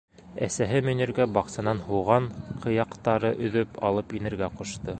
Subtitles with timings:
[0.45, 2.29] Әсәһе Мөниргә баҡсанан һуған
[2.65, 4.89] ҡыяҡтары өҙөп алып инергә ҡушты.